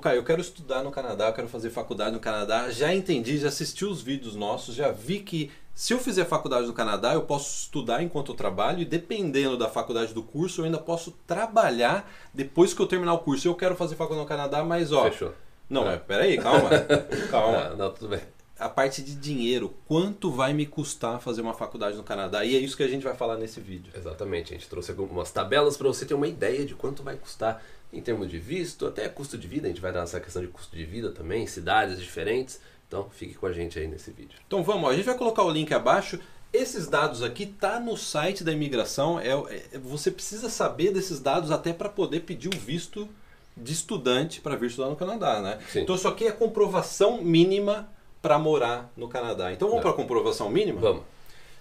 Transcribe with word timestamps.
Caio, 0.00 0.18
eu 0.18 0.24
quero 0.24 0.40
estudar 0.40 0.82
no 0.82 0.90
Canadá, 0.90 1.28
eu 1.28 1.32
quero 1.32 1.48
fazer 1.48 1.70
faculdade 1.70 2.12
no 2.12 2.20
Canadá. 2.20 2.70
Já 2.70 2.94
entendi, 2.94 3.38
já 3.38 3.48
assisti 3.48 3.84
os 3.84 4.02
vídeos 4.02 4.34
nossos, 4.34 4.74
já 4.74 4.90
vi 4.90 5.20
que 5.20 5.50
se 5.74 5.94
eu 5.94 5.98
fizer 5.98 6.24
faculdade 6.24 6.66
no 6.66 6.72
Canadá, 6.72 7.14
eu 7.14 7.22
posso 7.22 7.62
estudar 7.62 8.02
enquanto 8.02 8.32
eu 8.32 8.36
trabalho 8.36 8.80
e 8.80 8.84
dependendo 8.84 9.56
da 9.56 9.68
faculdade 9.68 10.12
do 10.12 10.22
curso, 10.22 10.60
eu 10.60 10.64
ainda 10.64 10.78
posso 10.78 11.12
trabalhar 11.26 12.10
depois 12.34 12.74
que 12.74 12.82
eu 12.82 12.86
terminar 12.86 13.14
o 13.14 13.18
curso. 13.18 13.48
Eu 13.48 13.54
quero 13.54 13.76
fazer 13.76 13.94
faculdade 13.94 14.22
no 14.22 14.28
Canadá, 14.28 14.62
mas 14.64 14.92
ó. 14.92 15.04
Fechou. 15.04 15.32
Não, 15.68 15.88
é. 15.88 15.96
peraí, 15.96 16.36
calma. 16.36 16.68
calma. 17.30 17.68
Não, 17.70 17.76
não, 17.76 17.92
tudo 17.92 18.08
bem. 18.08 18.20
A 18.60 18.68
parte 18.68 19.02
de 19.02 19.14
dinheiro, 19.16 19.74
quanto 19.88 20.30
vai 20.30 20.52
me 20.52 20.66
custar 20.66 21.18
fazer 21.20 21.40
uma 21.40 21.54
faculdade 21.54 21.96
no 21.96 22.02
Canadá? 22.02 22.44
E 22.44 22.54
é 22.54 22.58
isso 22.58 22.76
que 22.76 22.82
a 22.82 22.88
gente 22.88 23.02
vai 23.02 23.16
falar 23.16 23.38
nesse 23.38 23.58
vídeo. 23.58 23.90
Exatamente, 23.96 24.52
a 24.52 24.56
gente 24.56 24.68
trouxe 24.68 24.90
algumas 24.90 25.30
tabelas 25.30 25.78
para 25.78 25.88
você 25.88 26.04
ter 26.04 26.12
uma 26.12 26.28
ideia 26.28 26.64
de 26.66 26.74
quanto 26.74 27.02
vai 27.02 27.16
custar 27.16 27.62
em 27.92 28.00
termos 28.00 28.30
de 28.30 28.38
visto, 28.38 28.86
até 28.86 29.08
custo 29.08 29.36
de 29.36 29.48
vida, 29.48 29.66
a 29.66 29.70
gente 29.70 29.80
vai 29.80 29.92
dar 29.92 30.02
essa 30.02 30.20
questão 30.20 30.42
de 30.42 30.48
custo 30.48 30.76
de 30.76 30.84
vida 30.84 31.10
também, 31.10 31.46
cidades 31.46 31.98
diferentes. 31.98 32.60
Então 32.86 33.08
fique 33.10 33.34
com 33.34 33.46
a 33.46 33.52
gente 33.52 33.78
aí 33.78 33.88
nesse 33.88 34.10
vídeo. 34.10 34.38
Então 34.46 34.62
vamos, 34.62 34.90
a 34.90 34.94
gente 34.94 35.06
vai 35.06 35.16
colocar 35.16 35.42
o 35.42 35.50
link 35.50 35.72
abaixo. 35.72 36.20
Esses 36.52 36.86
dados 36.86 37.22
aqui 37.22 37.46
tá 37.46 37.78
no 37.78 37.96
site 37.96 38.42
da 38.42 38.52
imigração. 38.52 39.18
É, 39.20 39.30
é 39.30 39.78
você 39.78 40.10
precisa 40.10 40.50
saber 40.50 40.92
desses 40.92 41.20
dados 41.20 41.50
até 41.50 41.72
para 41.72 41.88
poder 41.88 42.20
pedir 42.20 42.48
o 42.48 42.58
visto 42.58 43.08
de 43.56 43.72
estudante 43.72 44.40
para 44.40 44.56
vir 44.56 44.66
estudar 44.66 44.88
no 44.88 44.96
Canadá, 44.96 45.40
né? 45.40 45.58
Sim. 45.72 45.80
Então 45.80 45.94
isso 45.94 46.08
aqui 46.08 46.26
é 46.26 46.32
comprovação 46.32 47.22
mínima 47.22 47.88
para 48.22 48.38
morar 48.38 48.92
no 48.96 49.08
Canadá. 49.08 49.52
Então 49.52 49.68
vamos 49.68 49.82
Não. 49.84 49.90
para 49.90 49.90
a 50.00 50.02
comprovação 50.02 50.48
mínima? 50.50 50.80
Vamos. 50.80 51.02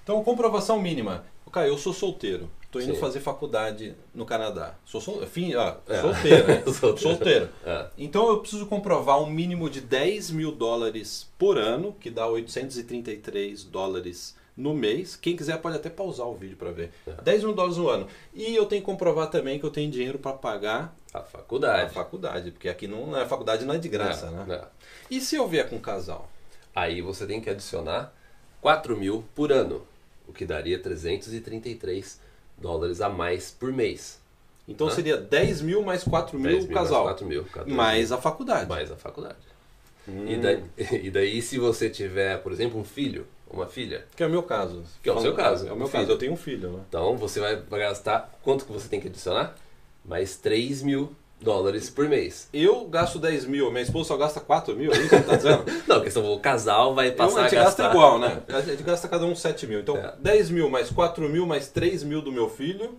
Então 0.04 0.24
comprovação 0.24 0.80
mínima. 0.82 1.24
Cara, 1.52 1.68
eu 1.68 1.78
sou 1.78 1.94
solteiro. 1.94 2.50
Tô 2.72 2.80
indo 2.80 2.94
Sim. 2.94 3.00
fazer 3.00 3.20
faculdade 3.22 3.96
no 4.14 4.24
Canadá. 4.24 4.76
Sou 4.86 5.02
sol... 5.02 5.26
Fim, 5.26 5.56
ó, 5.56 5.74
É. 5.88 6.02
solteiro, 6.02 6.48
né? 6.48 6.62
Solteiro. 6.72 6.98
solteiro. 7.00 7.50
É. 7.66 7.88
Então 7.98 8.30
eu 8.30 8.38
preciso 8.40 8.68
comprovar 8.68 9.20
um 9.20 9.26
mínimo 9.28 9.68
de 9.68 9.82
10 9.82 10.30
mil 10.30 10.52
dólares 10.52 11.28
por 11.40 11.58
ano, 11.58 11.96
que 12.00 12.12
dá 12.12 12.28
833 12.28 13.64
dólares 13.64 14.36
no 14.56 14.76
mês. 14.76 15.16
Quem 15.16 15.36
quiser 15.36 15.58
pode 15.60 15.78
até 15.78 15.90
pausar 15.90 16.28
o 16.28 16.36
vídeo 16.36 16.58
para 16.58 16.72
ver. 16.72 16.92
É. 17.08 17.14
10 17.24 17.46
mil 17.46 17.54
dólares 17.54 17.78
no 17.78 17.90
ano. 17.90 18.08
E 18.36 18.56
eu 18.56 18.68
tenho 18.68 18.82
que 18.84 18.86
comprovar 18.86 19.32
também 19.32 19.58
que 19.58 19.66
eu 19.66 19.72
tenho 19.72 19.90
dinheiro 19.90 20.20
para 20.20 20.34
pagar 20.34 20.96
A 21.12 21.20
a 21.20 21.24
faculdade. 21.24 21.92
faculdade, 21.94 22.52
porque 22.52 22.70
aqui 22.70 22.88
não 22.88 23.16
a 23.16 23.26
faculdade 23.26 23.66
não 23.66 23.74
é 23.74 23.80
de 23.80 23.90
graça, 23.90 24.30
Não, 24.30 24.46
né? 24.46 24.58
não. 24.62 24.68
E 25.10 25.20
se 25.20 25.36
eu 25.36 25.48
vier 25.48 25.68
com 25.68 25.78
um 25.78 25.82
casal? 25.82 26.30
Aí 26.80 27.02
você 27.02 27.26
tem 27.26 27.42
que 27.42 27.50
adicionar 27.50 28.14
4 28.62 28.96
mil 28.98 29.24
por 29.36 29.52
ano, 29.52 29.86
o 30.28 30.32
que 30.34 30.46
daria 30.46 30.80
333 30.80 32.20
dólares 32.58 33.02
a 33.02 33.10
mais 33.10 33.52
por 33.52 33.72
mês. 33.72 34.20
Então 34.68 34.88
Hã? 34.88 34.92
seria 34.92 35.18
10 35.18 35.62
mil 35.62 35.82
mais 35.84 36.04
4 36.04 36.38
mil 36.40 36.52
10 36.52 36.66
o 36.66 36.68
casal. 36.70 37.04
Mais 37.06 37.16
4 37.18 37.26
mil. 37.26 37.44
14 37.46 37.72
Mais 37.76 38.10
mil, 38.10 38.18
a 38.18 38.22
faculdade. 38.22 38.70
mais 38.70 38.92
a 38.92 38.96
faculdade. 38.96 39.38
Hum. 40.08 40.26
E, 40.28 40.38
daí, 40.38 40.64
e 41.04 41.12
daí, 41.12 41.42
se 41.42 41.58
você 41.60 41.90
tiver, 41.90 42.38
por 42.42 42.52
exemplo, 42.52 42.80
um 42.80 42.84
filho, 42.84 43.26
uma 43.50 43.66
filha, 43.68 44.06
Que 44.16 44.24
é 44.24 44.28
o 44.28 44.30
meu 44.30 44.44
caso. 44.44 44.84
Que 45.04 45.10
é 45.10 45.14
o 45.14 45.20
seu 45.20 45.34
caso, 45.34 45.68
É 45.68 45.72
o 45.74 45.76
meu 45.76 45.88
um 45.88 45.90
caso. 45.90 46.04
filho. 46.06 46.14
Eu 46.14 46.18
tenho 46.18 46.34
um 46.34 46.38
filho, 46.38 46.72
né? 46.72 46.84
então 46.88 47.18
você 47.18 47.40
vai 47.40 47.56
gastar. 47.80 48.40
Quanto 48.44 48.66
que 48.66 48.72
você 48.72 48.88
tem 48.88 49.02
que 49.02 49.08
adicionar? 49.08 49.56
Mais 50.06 50.38
3 50.38 50.82
mil 50.84 51.14
dólares 51.42 51.90
por 51.90 52.08
mês. 52.08 52.50
Eu 52.54 52.86
gasto 52.86 53.18
10 53.20 53.46
mil, 53.46 53.70
minha 53.72 53.82
esposa 53.84 54.10
só 54.10 54.18
gasta 54.18 54.40
4 54.40 54.76
mil, 54.76 54.92
é 54.92 54.98
isso 54.98 55.10
que 55.10 55.16
você 55.16 55.24
tá 55.24 55.36
dizendo? 55.36 55.64
Não, 55.88 56.02
questão 56.02 56.26
o 56.32 56.40
casal 56.40 56.94
vai 56.94 57.10
Eu, 57.10 57.14
passar 57.16 57.40
a 57.40 57.44
gente 57.44 57.56
a 57.58 57.64
gasta 57.64 57.84
gastar. 57.84 57.96
igual, 57.96 58.20
né? 58.20 58.42
A 58.50 58.62
gente 58.62 58.84
gasta 58.84 59.08
cada 59.08 59.26
um 59.26 59.36
7 59.36 59.68
mil. 59.68 59.80
Então, 59.80 59.96
É. 59.98 60.14
10 60.20 60.50
mil 60.50 60.70
mais 60.70 60.90
4 60.90 61.28
mil 61.30 61.46
mais 61.46 61.68
3 61.70 62.04
mil 62.04 62.22
do 62.22 62.32
meu 62.32 62.50
filho, 62.50 62.98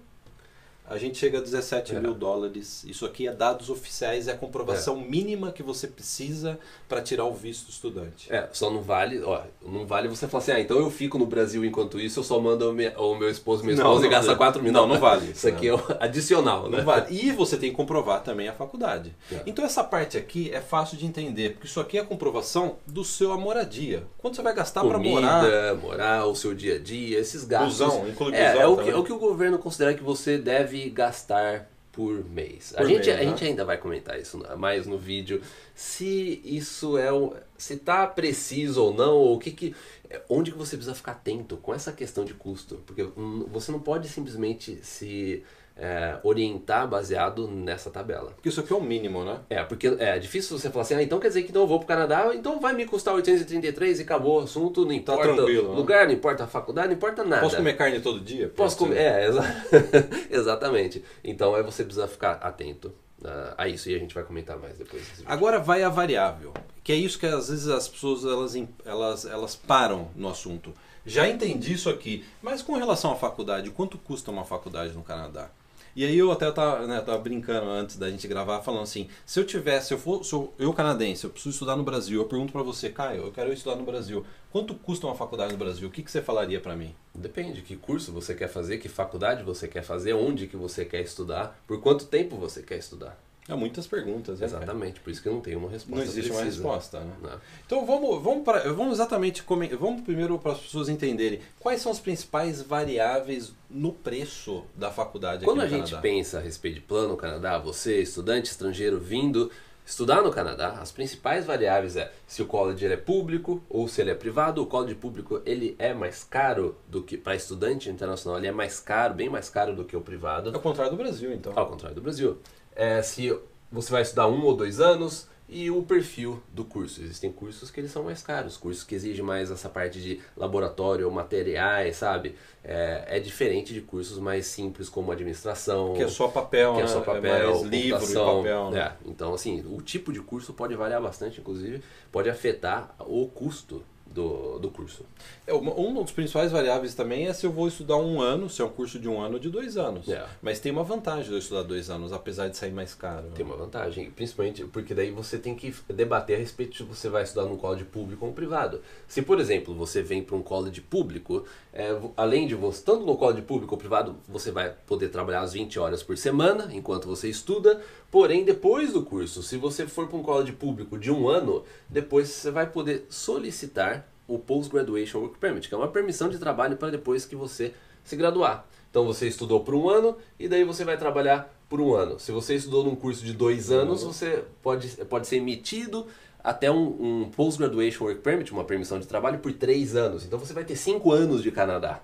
a 0.91 0.99
gente 0.99 1.17
chega 1.17 1.39
a 1.39 1.41
17 1.41 1.95
É. 1.95 2.01
mil 2.01 2.13
dólares. 2.15 2.85
Isso 2.85 3.07
aqui 3.07 3.29
é 3.29 3.33
dados 3.33 3.71
oficiais, 3.71 4.27
é 4.27 4.33
a 4.33 4.37
comprovação 4.37 4.97
mínima 5.01 5.53
que 5.53 5.63
você 5.63 5.87
precisa 5.87 6.59
para 6.89 7.01
tirar 7.01 7.25
o 7.25 7.33
visto 7.33 7.71
estudante. 7.71 8.27
É, 8.31 8.49
só 8.53 8.69
não 8.71 8.83
vale, 8.83 9.23
ó, 9.23 9.43
não 9.65 9.87
vale 9.87 10.09
você 10.09 10.27
falar 10.27 10.43
assim, 10.43 10.53
ah, 10.53 10.61
então 10.61 10.79
eu 10.79 10.91
fico 10.91 11.17
no 11.17 11.27
Brasil 11.27 11.65
enquanto 11.65 12.01
isso, 12.01 12.19
eu 12.19 12.25
só 12.25 12.41
mando 12.41 12.69
o 12.69 12.73
meu, 12.73 12.91
o 12.99 13.17
meu 13.17 13.31
esposo, 13.31 13.63
minha 13.63 13.77
Não, 13.77 13.85
esposa 13.85 14.01
e 14.01 14.09
não, 14.09 14.11
gasta 14.11 14.31
não. 14.33 14.37
4 14.39 14.63
mil. 14.63 14.73
Não, 14.73 14.87
não 14.89 14.99
vale 14.99 15.31
Isso 15.31 15.47
aqui 15.47 15.69
é 15.69 15.75
o 15.75 15.81
adicional, 16.01 16.69
né? 16.69 16.79
Não 16.79 16.85
vale. 16.85 17.07
E 17.15 17.31
você 17.31 17.57
tem 17.57 17.71
que 17.71 17.77
comprovar 17.77 18.23
também 18.25 18.49
a 18.49 18.53
faculdade. 18.53 19.15
É. 19.31 19.43
Então 19.47 19.65
essa 19.65 19.85
parte 19.85 20.19
aqui 20.19 20.51
é 20.53 20.61
fácil 20.61 20.97
de 20.97 21.07
entender, 21.07 21.51
porque 21.51 21.67
isso 21.69 21.79
aqui 21.79 21.99
é 21.99 22.01
a 22.01 22.05
comprovação 22.05 22.77
do 22.85 23.05
seu 23.05 23.39
moradia. 23.39 24.03
Quanto 24.19 24.35
você 24.35 24.43
vai 24.43 24.55
gastar 24.55 24.85
para 24.85 24.99
morar? 24.99 25.77
morar, 25.77 26.27
o 26.27 26.35
seu 26.35 26.53
dia 26.53 26.75
a 26.75 26.79
dia, 26.79 27.19
esses 27.19 27.45
gastos. 27.45 27.79
Busão, 27.79 28.09
inclui 28.09 28.35
é, 28.35 28.53
busão 28.53 28.63
é 28.63 28.67
o, 28.67 28.77
que, 28.77 28.91
é 28.91 28.97
o 28.97 29.05
que 29.05 29.13
o 29.13 29.19
governo 29.19 29.59
considera 29.59 29.95
que 29.95 30.03
você 30.03 30.37
deve 30.37 30.80
gastar 30.89 31.69
por 31.93 32.25
mês. 32.25 32.73
a 32.75 32.79
Por 32.79 32.87
gente, 32.89 33.07
mês, 33.07 33.09
a 33.09 33.25
né? 33.25 33.25
gente 33.25 33.45
ainda 33.45 33.65
vai 33.65 33.77
comentar 33.77 34.19
isso 34.19 34.39
mais 34.57 34.87
no 34.87 34.97
vídeo. 34.97 35.43
Se 35.83 36.43
isso 36.45 36.99
é 36.99 37.11
o, 37.11 37.33
se 37.57 37.79
tá 37.79 38.07
preciso 38.07 38.85
ou 38.85 38.93
não, 38.93 39.15
ou 39.17 39.37
o 39.37 39.39
que 39.39 39.51
que 39.51 39.75
é, 40.11 40.21
onde 40.29 40.53
que 40.53 40.59
você 40.59 40.77
precisa 40.77 40.95
ficar 40.95 41.13
atento 41.13 41.57
com 41.57 41.73
essa 41.73 41.91
questão 41.91 42.23
de 42.23 42.35
custo, 42.35 42.83
porque 42.85 43.03
você 43.51 43.73
não 43.73 43.81
pode 43.81 44.07
simplesmente 44.07 44.79
se 44.83 45.43
é, 45.75 46.19
orientar 46.23 46.87
baseado 46.87 47.49
nessa 47.49 47.89
tabela. 47.89 48.33
Porque 48.33 48.51
isso 48.51 48.61
aqui 48.61 48.71
é 48.71 48.77
o 48.77 48.81
mínimo, 48.83 49.25
né? 49.25 49.41
É, 49.49 49.65
porque 49.65 49.87
é 49.99 50.19
difícil 50.19 50.59
você 50.59 50.69
falar 50.69 50.83
assim, 50.83 50.97
ah, 50.97 51.03
então 51.03 51.19
quer 51.19 51.29
dizer 51.29 51.45
que 51.45 51.57
eu 51.57 51.67
vou 51.67 51.79
pro 51.79 51.89
Canadá, 51.89 52.31
então 52.35 52.61
vai 52.61 52.75
me 52.75 52.85
custar 52.85 53.15
833 53.15 54.01
e 54.01 54.03
acabou 54.03 54.39
o 54.39 54.45
assunto, 54.45 54.85
não 54.85 54.93
importa 54.93 55.33
tranquilo, 55.33 55.69
o 55.69 55.71
né? 55.71 55.77
lugar, 55.79 56.07
não 56.07 56.13
importa 56.13 56.45
a 56.45 56.47
faculdade, 56.47 56.89
não 56.89 56.95
importa 56.97 57.25
nada. 57.25 57.41
Posso 57.41 57.57
comer 57.57 57.73
carne 57.79 58.01
todo 58.01 58.21
dia? 58.21 58.51
Posso 58.51 58.77
comer, 58.77 58.99
é, 58.99 59.25
exa- 59.33 59.65
exatamente. 60.31 61.03
Então 61.25 61.55
aí 61.55 61.63
você 61.63 61.83
precisa 61.85 62.07
ficar 62.07 62.33
atento 62.33 62.93
ah, 63.25 63.55
a 63.59 63.69
isso 63.69 63.89
e 63.91 63.95
a 63.95 63.99
gente 63.99 64.15
vai 64.15 64.25
comentar 64.25 64.59
mais 64.59 64.79
depois. 64.79 65.03
Agora 65.27 65.59
vai 65.59 65.83
a 65.83 65.89
variável, 65.89 66.53
que 66.83 66.93
é 66.93 66.97
isso 66.97 67.19
que 67.19 67.27
às 67.27 67.49
vezes 67.49 67.69
as 67.69 67.89
pessoas 67.89 68.25
elas, 68.25 68.55
elas, 68.85 69.25
elas 69.25 69.57
param 69.57 70.09
no 70.15 70.29
assunto. 70.29 70.73
Já 71.05 71.29
entendi 71.29 71.73
isso 71.73 71.89
aqui, 71.89 72.25
mas 72.43 72.63
com 72.63 72.75
relação 72.77 73.13
à 73.13 73.17
faculdade, 73.17 73.71
quanto 73.71 73.97
custa 73.99 74.31
uma 74.31 74.45
faculdade 74.45 74.93
no 74.93 75.03
Canadá? 75.03 75.51
E 75.95 76.05
aí 76.05 76.17
eu 76.17 76.31
até 76.31 76.51
tava, 76.51 76.87
né, 76.87 77.01
tava 77.01 77.19
brincando 77.19 77.69
antes 77.69 77.97
da 77.97 78.09
gente 78.11 78.27
gravar, 78.29 78.61
falando 78.61 78.83
assim, 78.83 79.09
se 79.27 79.41
eu 79.41 79.45
tivesse, 79.45 79.89
se 79.89 79.95
eu 79.95 79.99
for, 79.99 80.25
se 80.25 80.33
eu, 80.33 80.73
canadense, 80.73 81.25
eu 81.25 81.31
preciso 81.31 81.51
estudar 81.51 81.77
no 81.77 81.83
Brasil, 81.83 82.21
eu 82.21 82.29
pergunto 82.29 82.53
pra 82.53 82.63
você, 82.63 82.91
Caio, 82.91 83.25
eu 83.25 83.33
quero 83.33 83.53
estudar 83.53 83.77
no 83.77 83.85
Brasil, 83.85 84.25
quanto 84.51 84.75
custa 84.75 85.07
uma 85.07 85.17
faculdade 85.17 85.53
no 85.53 85.59
Brasil? 85.59 85.89
O 85.89 85.91
que, 85.91 86.03
que 86.03 86.11
você 86.11 86.23
falaria 86.23 86.61
pra 86.61 86.77
mim? 86.77 86.95
Depende 87.15 87.63
que 87.63 87.77
curso 87.77 88.13
você 88.13 88.35
quer 88.35 88.49
fazer, 88.49 88.79
que 88.79 88.89
faculdade 88.89 89.43
você 89.43 89.67
quer 89.67 89.83
fazer, 89.83 90.13
onde 90.13 90.47
que 90.47 90.57
você 90.57 90.85
quer 90.85 91.03
estudar, 91.03 91.61
por 91.67 91.81
quanto 91.81 92.07
tempo 92.07 92.37
você 92.37 92.63
quer 92.63 92.79
estudar. 92.79 93.19
Há 93.51 93.57
muitas 93.57 93.87
perguntas, 93.87 94.39
né? 94.41 94.47
cara? 94.47 94.63
Exatamente, 94.63 95.01
por 95.01 95.11
isso 95.11 95.21
que 95.21 95.29
eu 95.29 95.33
não 95.33 95.41
tenho 95.41 95.59
uma 95.59 95.69
resposta 95.69 95.97
Não 95.97 96.03
existe 96.03 96.31
uma 96.31 96.41
precisa. 96.41 96.63
resposta, 96.63 97.01
né? 97.01 97.13
Não. 97.23 97.41
Então 97.67 97.85
vamos, 97.85 98.23
vamos, 98.23 98.45
pra, 98.45 98.73
vamos 98.73 98.95
exatamente 98.95 99.45
vamos 99.79 100.03
primeiro 100.03 100.39
para 100.39 100.53
as 100.53 100.61
pessoas 100.61 100.89
entenderem 100.89 101.41
quais 101.59 101.81
são 101.81 101.91
as 101.91 101.99
principais 101.99 102.63
variáveis 102.63 103.53
no 103.69 103.93
preço 103.93 104.65
da 104.77 104.91
faculdade 104.91 105.45
Quando 105.45 105.61
a 105.63 105.67
gente 105.67 105.91
Canadá. 105.91 106.01
pensa 106.01 106.39
a 106.39 106.41
respeito 106.41 106.77
de 106.77 106.81
plano 106.81 107.17
Canadá, 107.17 107.59
você, 107.59 108.01
estudante 108.01 108.51
estrangeiro 108.51 108.99
vindo 108.99 109.51
estudar 109.85 110.23
no 110.23 110.31
Canadá, 110.31 110.79
as 110.81 110.93
principais 110.93 111.45
variáveis 111.45 111.97
é 111.97 112.13
se 112.27 112.41
o 112.43 112.47
college 112.47 112.87
é 112.87 112.97
público 112.97 113.61
ou 113.69 113.89
se 113.89 114.01
ele 114.01 114.11
é 114.11 114.15
privado. 114.15 114.63
O 114.63 114.67
college 114.67 114.95
público 114.95 115.43
ele 115.45 115.75
é 115.79 115.93
mais 115.93 116.23
caro 116.23 116.77
do 116.89 117.03
que 117.03 117.17
para 117.17 117.35
estudante 117.35 117.91
internacional, 117.91 118.39
ele 118.39 118.47
é 118.47 118.53
mais 118.53 118.79
caro, 118.79 119.15
bem 119.15 119.29
mais 119.29 119.51
caro 119.51 119.75
do 119.75 119.85
que 119.85 119.97
o 119.97 120.01
privado. 120.01 120.51
É 120.55 120.57
o 120.57 120.61
contrário 120.61 120.93
do 120.93 120.97
Brasil, 120.97 121.33
então. 121.33 121.53
Ao 121.57 121.67
contrário 121.67 121.97
do 121.97 122.03
Brasil. 122.03 122.39
É, 122.75 123.03
se 123.03 123.37
você 123.71 123.93
vai 123.93 124.03
estudar 124.03 124.29
um 124.29 124.43
ou 124.45 124.57
dois 124.57 124.81
anos 124.81 125.29
e 125.51 125.69
o 125.69 125.83
perfil 125.83 126.41
do 126.53 126.65
curso. 126.65 127.03
Existem 127.03 127.33
cursos 127.33 127.73
que 127.73 127.81
eles 127.81 127.91
são 127.91 128.05
mais 128.05 128.23
caros, 128.23 128.57
cursos 128.57 128.85
que 128.85 128.95
exigem 128.95 129.25
mais 129.25 129.51
essa 129.51 129.69
parte 129.69 130.01
de 130.01 130.21
laboratório, 130.37 131.11
materiais, 131.11 131.97
sabe? 131.97 132.37
É, 132.63 133.17
é 133.17 133.21
diferente 133.21 133.75
de 133.75 133.81
cursos 133.81 134.19
mais 134.19 134.47
simples 134.47 134.89
como 134.89 135.11
administração. 135.11 135.95
Que 135.95 136.05
é 136.05 136.09
só 136.09 136.29
papel, 136.29 136.75
que 136.75 136.79
é 136.79 136.83
né? 136.83 136.89
só 136.89 137.01
papel, 137.01 137.53
mais 137.53 137.63
livro 137.63 138.05
e 138.05 138.15
papel. 138.15 138.71
Né? 138.71 138.81
É, 138.81 138.93
então, 139.11 139.35
assim, 139.35 139.65
o 139.69 139.83
tipo 139.83 140.13
de 140.13 140.21
curso 140.21 140.53
pode 140.53 140.77
variar 140.77 141.03
bastante, 141.03 141.41
inclusive, 141.41 141.83
pode 142.13 142.31
afetar 142.31 142.95
o 143.01 143.27
custo 143.27 143.83
do, 144.11 144.59
do 144.59 144.71
curso. 144.71 145.05
É, 145.47 145.55
uma- 145.55 145.73
Um 145.79 145.95
dos 146.03 146.11
principais 146.13 146.51
variáveis 146.51 146.95
também 146.95 147.29
é 147.29 147.33
se 147.33 147.47
eu 147.47 147.53
vou 147.53 147.69
estudar 147.69 147.97
um 147.97 148.21
ano, 148.21 148.51
se 148.51 148.61
é 148.61 148.65
um 148.65 148.69
curso 148.69 148.99
de 148.99 149.09
um 149.09 149.21
ano 149.21 149.35
ou 149.35 149.41
de 149.41 149.49
dois 149.49 149.77
anos. 149.77 150.09
É. 150.09 150.25
Mas 150.43 150.59
tem 150.59 150.73
uma 150.73 150.83
vantagem 150.83 151.25
de 151.25 151.33
eu 151.33 151.39
estudar 151.39 151.63
dois 151.63 151.89
anos, 151.91 152.13
apesar 152.13 152.49
de 152.49 152.57
sair 152.57 152.73
mais 152.73 152.95
caro. 152.95 153.29
Tem 153.35 153.45
uma 153.47 153.57
vantagem, 153.57 154.11
principalmente 154.11 154.65
porque 154.65 154.95
daí 154.95 155.11
você 155.11 155.39
tem 155.39 155.55
que 155.55 155.75
debater 155.89 156.37
a 156.37 156.39
respeito 156.39 156.77
se 156.77 156.83
você 156.83 157.09
vai 157.09 157.23
estudar 157.23 157.47
num 157.47 157.57
college 157.57 157.85
público 157.85 158.27
ou 158.27 158.33
privado. 158.33 158.81
Se, 159.07 159.23
por 159.23 159.39
exemplo, 159.39 159.75
você 159.75 160.03
vem 160.03 160.23
para 160.23 160.37
um 160.37 160.43
college 160.43 160.81
público, 160.81 161.45
é, 161.73 161.97
além 162.17 162.47
de 162.49 162.55
você, 162.57 162.83
tanto 162.83 163.07
no 163.07 163.17
college 163.17 163.43
público 163.43 163.75
ou 163.75 163.79
privado, 163.79 164.17
você 164.29 164.51
vai 164.51 164.75
poder 164.87 165.09
trabalhar 165.11 165.41
as 165.43 165.53
20 165.53 165.79
horas 165.79 166.03
por 166.03 166.19
semana 166.19 166.69
enquanto 166.75 167.07
você 167.07 167.29
estuda, 167.29 167.81
porém, 168.11 168.45
depois 168.45 168.93
do 168.93 169.03
curso, 169.05 169.43
se 169.43 169.57
você 169.57 169.87
for 169.87 170.09
para 170.09 170.19
um 170.19 170.23
college 170.23 170.53
público 170.53 170.99
de 170.99 171.11
um 171.13 171.29
ano, 171.29 171.63
depois 171.89 172.29
você 172.29 172.51
vai 172.51 172.67
poder 172.67 173.07
solicitar 173.09 174.00
o 174.31 174.39
Post-Graduation 174.39 175.19
Work 175.19 175.39
Permit, 175.39 175.69
que 175.69 175.75
é 175.75 175.79
uma 175.79 175.89
permissão 175.89 176.29
de 176.29 176.39
trabalho 176.39 176.77
para 176.77 176.91
depois 176.91 177.25
que 177.25 177.35
você 177.35 177.75
se 178.05 178.17
graduar. 178.17 178.65
Então 178.91 179.05
você 179.05 179.27
estudou 179.27 179.61
por 179.61 179.75
um 179.75 179.89
ano 179.89 180.17
e 180.39 180.49
daí 180.49 180.65
você 180.65 180.85
vai 180.85 180.97
trabalhar 180.97 181.53
por 181.69 181.81
um 181.81 181.95
ano. 181.95 182.19
Se 182.19 182.33
você 182.33 182.55
estudou 182.55 182.85
num 182.85 182.95
curso 182.95 183.25
de 183.25 183.33
dois 183.33 183.71
anos, 183.71 184.03
você 184.03 184.45
pode, 184.63 184.89
pode 185.07 185.27
ser 185.27 185.37
emitido 185.37 186.07
até 186.43 186.71
um, 186.71 187.23
um 187.23 187.31
Post-Graduation 187.31 188.05
Work 188.05 188.21
Permit, 188.21 188.53
uma 188.53 188.65
permissão 188.65 188.99
de 188.99 189.07
trabalho, 189.07 189.39
por 189.39 189.53
três 189.53 189.95
anos. 189.95 190.25
Então 190.25 190.39
você 190.39 190.53
vai 190.53 190.65
ter 190.65 190.77
cinco 190.77 191.13
anos 191.13 191.43
de 191.43 191.51
Canadá. 191.51 192.01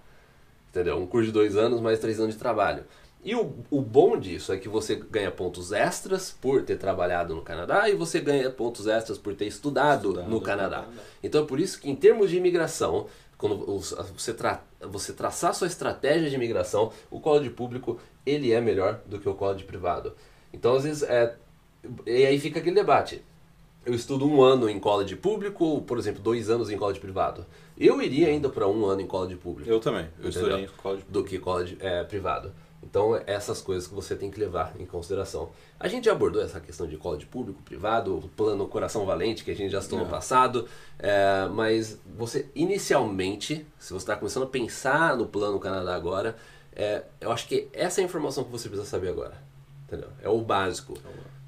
Entendeu? 0.70 0.98
Um 0.98 1.06
curso 1.06 1.26
de 1.26 1.32
dois 1.32 1.56
anos 1.56 1.80
mais 1.80 1.98
três 1.98 2.20
anos 2.20 2.34
de 2.34 2.38
trabalho. 2.38 2.84
E 3.26 3.34
o, 3.34 3.52
o 3.72 3.82
bom 3.82 4.16
disso 4.16 4.52
é 4.52 4.56
que 4.56 4.68
você 4.68 4.94
ganha 4.94 5.32
pontos 5.32 5.72
extras 5.72 6.30
por 6.30 6.62
ter 6.62 6.76
trabalhado 6.78 7.34
no 7.34 7.42
Canadá 7.42 7.88
e 7.90 7.94
você 7.96 8.20
ganha 8.20 8.48
pontos 8.50 8.86
extras 8.86 9.18
por 9.18 9.34
ter 9.34 9.46
estudado, 9.46 10.10
Estudado 10.10 10.28
no 10.30 10.36
no 10.36 10.40
Canadá. 10.40 10.84
Então 11.20 11.42
é 11.42 11.44
por 11.44 11.58
isso 11.58 11.80
que 11.80 11.90
em 11.90 11.96
termos 11.96 12.30
de 12.30 12.36
imigração, 12.36 13.08
quando 13.36 13.56
você, 14.14 14.32
tra 14.32 14.62
você 14.80 15.12
traçar 15.12 15.52
sua 15.56 15.66
estratégia 15.66 16.30
de 16.30 16.36
imigração, 16.36 16.92
o 17.10 17.18
college 17.18 17.50
público 17.50 17.98
ele 18.24 18.52
é 18.52 18.60
melhor 18.60 19.00
do 19.04 19.18
que 19.18 19.28
o 19.28 19.34
college 19.34 19.64
privado. 19.64 20.14
Então 20.52 20.76
às 20.76 20.84
vezes 20.84 21.02
é 21.02 21.34
e 22.06 22.24
aí 22.26 22.38
fica 22.38 22.60
aquele 22.60 22.76
debate. 22.76 23.20
Eu 23.84 23.94
estudo 23.94 24.24
um 24.24 24.40
ano 24.40 24.68
em 24.68 24.78
college 24.78 25.16
público 25.16 25.64
ou, 25.64 25.82
por 25.82 25.98
exemplo, 25.98 26.22
dois 26.22 26.48
anos 26.48 26.70
em 26.70 26.76
college 26.76 27.00
privado. 27.00 27.44
Eu 27.76 28.00
iria 28.00 28.28
ainda 28.28 28.48
para 28.48 28.68
um 28.68 28.84
ano 28.84 29.00
em 29.00 29.06
college 29.06 29.34
público 29.36 29.68
Eu 29.68 29.80
também. 29.80 30.08
Eu 30.20 30.28
Entendeu? 30.28 30.48
estudei 30.48 30.64
em 30.64 30.68
college. 30.68 31.04
do 31.08 31.24
que 31.24 31.38
college 31.40 31.76
é, 31.80 32.04
privado. 32.04 32.52
Então, 32.82 33.16
é 33.16 33.22
essas 33.26 33.60
coisas 33.60 33.86
que 33.88 33.94
você 33.94 34.14
tem 34.14 34.30
que 34.30 34.38
levar 34.38 34.74
em 34.78 34.86
consideração. 34.86 35.50
A 35.78 35.88
gente 35.88 36.04
já 36.04 36.12
abordou 36.12 36.40
essa 36.42 36.60
questão 36.60 36.86
de 36.86 36.96
college 36.96 37.26
público, 37.26 37.60
privado, 37.62 38.16
o 38.16 38.28
plano 38.28 38.66
Coração 38.68 39.04
Valente, 39.04 39.44
que 39.44 39.50
a 39.50 39.56
gente 39.56 39.70
já 39.72 39.80
citou 39.80 39.98
no 39.98 40.06
É. 40.06 40.08
passado. 40.08 40.68
é, 40.98 41.46
mas 41.52 41.98
você, 42.16 42.48
inicialmente, 42.54 43.66
se 43.78 43.92
você 43.92 43.96
está 44.04 44.16
começando 44.16 44.44
a 44.44 44.46
pensar 44.46 45.16
no 45.16 45.26
plano 45.26 45.58
Canadá 45.60 45.94
agora, 45.94 46.36
é, 46.74 47.02
eu 47.20 47.30
acho 47.32 47.46
que 47.48 47.68
essa 47.72 48.00
é 48.00 48.02
a 48.02 48.06
informação 48.06 48.44
que 48.44 48.50
você 48.50 48.68
precisa 48.68 48.88
saber 48.88 49.08
agora. 49.10 49.34
Entendeu? 49.86 50.08
É 50.22 50.28
o 50.28 50.40
básico. 50.40 50.94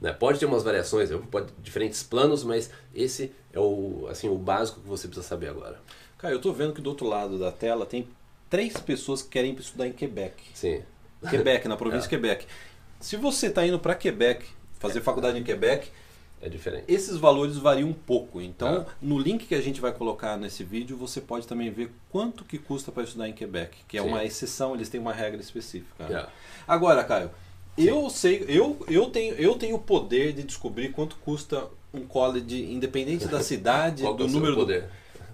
Né? 0.01 0.13
Pode 0.13 0.39
ter 0.39 0.47
umas 0.47 0.63
variações, 0.63 1.11
pode 1.31 1.53
diferentes 1.61 2.03
planos, 2.03 2.45
mas 2.45 2.71
esse 2.95 3.33
é 3.53 3.59
o, 3.59 4.07
assim, 4.11 4.29
o 4.29 4.37
básico 4.37 4.81
que 4.81 4.87
você 4.89 5.09
precisa 5.09 5.27
saber 5.27 5.49
agora. 5.49 5.81
Cara, 6.19 6.35
eu 6.35 6.41
tô 6.41 6.53
vendo 6.53 6.73
que 6.73 6.81
do 6.81 6.91
outro 6.91 7.07
lado 7.07 7.39
da 7.39 7.51
tela 7.51 7.85
tem 7.87 8.07
três 8.51 8.77
pessoas 8.77 9.23
que 9.23 9.29
querem 9.31 9.55
estudar 9.55 9.87
em 9.89 9.93
Quebec. 9.93 10.35
Sim. 10.55 10.83
Quebec, 11.29 11.67
na 11.69 11.76
província 11.79 12.03
de 12.03 12.09
Quebec. 12.09 12.47
Se 13.00 13.17
você 13.17 13.47
está 13.47 13.67
indo 13.67 13.79
para 13.79 13.94
Quebec, 13.94 14.44
fazer 14.79 15.00
faculdade 15.00 15.38
em 15.38 15.43
Quebec, 15.44 15.88
É 16.41 16.49
diferente. 16.49 16.85
esses 16.88 17.17
valores 17.17 17.56
variam 17.56 17.88
um 17.88 17.93
pouco. 17.93 18.41
Então, 18.41 18.82
É. 18.82 18.87
no 19.00 19.19
link 19.19 19.47
que 19.47 19.55
a 19.55 19.61
gente 19.61 19.81
vai 19.81 19.93
colocar 19.93 20.37
nesse 20.37 20.62
vídeo, 20.65 20.97
você 20.97 21.20
pode 21.20 21.47
também 21.47 21.70
ver 21.70 21.91
quanto 22.11 22.44
que 22.44 22.59
custa 22.59 22.91
para 22.93 23.03
estudar 23.05 23.29
em 23.29 23.32
Quebec, 23.32 23.76
que 23.88 23.97
é 23.99 24.03
Sim. 24.03 24.09
uma 24.09 24.25
exceção, 24.25 24.75
eles 24.75 24.88
têm 24.88 25.00
uma 25.00 25.12
regra 25.12 25.41
específica. 25.41 26.09
né? 26.09 26.20
É. 26.20 26.26
Agora, 26.67 27.03
Caio, 27.05 27.31
eu 27.76 28.11
sei, 28.11 28.44
eu, 28.49 28.76
eu 28.88 29.06
tenho 29.11 29.35
eu 29.35 29.55
tenho 29.55 29.76
o 29.76 29.79
poder 29.79 30.32
de 30.32 30.43
descobrir 30.43 30.91
quanto 30.93 31.17
custa 31.17 31.67
um 31.94 32.00
college 32.06 32.65
independente 32.73 33.26
da 33.29 33.41
cidade, 33.43 34.05
é 34.05 34.12
do 34.12 34.26
número 34.29 34.56
do 34.56 34.85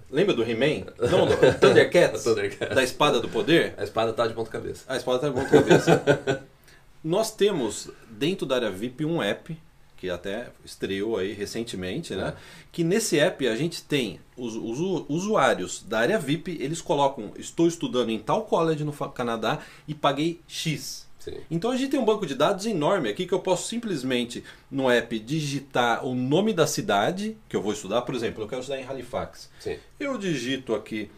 Lembra 0.09 0.33
do 0.33 0.43
He-Man? 0.43 0.85
Não, 1.11 1.25
do 1.25 1.59
Thundercats? 1.59 2.23
Thundercats. 2.25 2.75
Da 2.75 2.83
espada 2.83 3.19
do 3.19 3.27
poder? 3.27 3.73
A 3.77 3.83
espada 3.83 4.13
tá 4.13 4.27
de 4.27 4.33
ponta 4.33 4.49
cabeça. 4.49 4.83
A 4.87 4.97
espada 4.97 5.19
tá 5.19 5.29
de 5.29 5.33
ponta 5.33 5.49
cabeça. 5.49 6.43
Nós 7.03 7.31
temos 7.31 7.89
dentro 8.09 8.45
da 8.45 8.55
área 8.55 8.71
VIP 8.71 9.05
um 9.05 9.21
app 9.21 9.57
que 9.97 10.09
até 10.09 10.49
estreou 10.63 11.17
aí 11.17 11.33
recentemente, 11.33 12.15
né? 12.15 12.35
Que 12.71 12.83
nesse 12.83 13.17
app 13.17 13.47
a 13.47 13.55
gente 13.55 13.83
tem 13.83 14.19
os, 14.37 14.55
os 14.55 15.05
usuários 15.07 15.83
da 15.83 15.99
área 15.99 16.19
VIP, 16.19 16.57
eles 16.59 16.81
colocam 16.81 17.31
estou 17.37 17.67
estudando 17.67 18.09
em 18.09 18.19
tal 18.19 18.43
college 18.43 18.83
no 18.83 18.91
Canadá 18.91 19.59
e 19.87 19.95
paguei 19.95 20.41
X. 20.47 21.04
Sim. 21.25 21.37
Então 21.49 21.71
a 21.71 21.75
gente 21.75 21.89
tem 21.89 21.99
um 21.99 22.05
banco 22.05 22.25
de 22.25 22.35
dados 22.35 22.65
enorme 22.67 23.09
aqui 23.09 23.25
que 23.25 23.33
eu 23.33 23.39
posso 23.39 23.67
simplesmente 23.67 24.43
no 24.71 24.89
app 24.89 25.17
digitar 25.19 26.05
o 26.05 26.13
nome 26.13 26.53
da 26.53 26.67
cidade 26.67 27.35
que 27.49 27.55
eu 27.55 27.61
vou 27.63 27.73
estudar, 27.73 28.03
por 28.03 28.13
exemplo, 28.13 28.43
eu 28.43 28.47
quero 28.47 28.61
estudar 28.61 28.79
em 28.79 28.85
Halifax. 28.85 29.49
Sim. 29.59 29.77
Eu 29.99 30.17
digito 30.19 30.75
aqui 30.75 31.09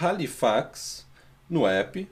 Halifax 0.00 1.04
no 1.50 1.66
app, 1.66 2.08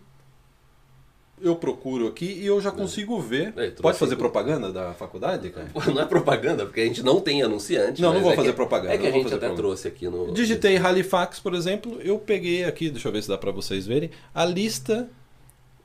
eu 1.43 1.57
procuro 1.57 2.07
aqui 2.07 2.27
e 2.27 2.47
eu 2.47 2.61
já 2.61 2.71
consigo 2.71 3.21
ver. 3.21 3.49
É, 3.57 3.71
Pode 3.71 3.83
vai 3.83 3.93
fazer 3.95 4.13
ser- 4.13 4.17
propaganda 4.17 4.73
da 4.73 4.95
faculdade, 4.95 5.51
cara? 5.51 5.69
Não 5.93 6.01
é 6.03 6.07
propaganda, 6.07 6.65
porque 6.65 6.81
a 6.81 6.85
gente 6.85 7.03
não 7.03 7.21
tem 7.21 7.43
anunciante. 7.43 8.01
Não, 8.01 8.15
não 8.15 8.21
vou 8.21 8.33
é 8.33 8.37
fazer 8.37 8.51
que- 8.51 8.55
propaganda, 8.57 8.95
É 8.95 8.99
que 8.99 9.07
a 9.07 9.11
gente 9.11 9.27
até 9.27 9.31
propaganda. 9.37 9.57
trouxe 9.57 9.89
aqui 9.89 10.09
no. 10.09 10.33
Digitei 10.33 10.77
Halifax, 10.77 11.41
por 11.41 11.55
exemplo, 11.55 12.01
eu 12.03 12.19
peguei 12.19 12.65
aqui, 12.65 12.89
deixa 12.91 13.09
eu 13.09 13.13
ver 13.13 13.23
se 13.23 13.29
dá 13.29 13.37
para 13.37 13.51
vocês 13.51 13.85
verem, 13.87 14.11
a 14.35 14.45
lista 14.45 15.09